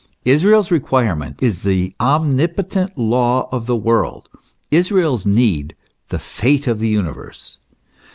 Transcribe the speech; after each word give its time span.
t 0.23 0.31
Israel's 0.31 0.71
require 0.71 1.15
ment 1.15 1.43
is 1.43 1.61
the 1.61 1.93
omnipotent 1.99 2.97
law 2.97 3.47
of 3.51 3.67
the 3.67 3.75
world, 3.75 4.29
Israel's 4.71 5.27
need 5.27 5.75
the 6.09 6.17
fate 6.17 6.65
of 6.65 6.79
the 6.79 6.87
universe. 6.89 7.59